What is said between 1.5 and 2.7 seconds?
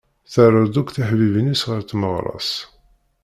ɣer tmeɣra-s.